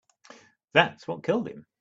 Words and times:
That's 0.73 1.07
what 1.07 1.21
killed 1.21 1.47
him. 1.47 1.67